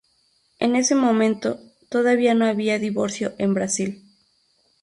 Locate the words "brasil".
3.53-4.03